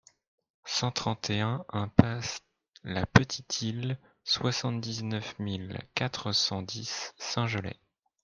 [0.65, 2.39] cent trente et un impasse
[2.83, 7.79] de la Petite Isle, soixante-dix-neuf mille quatre cent dix Saint-Gelais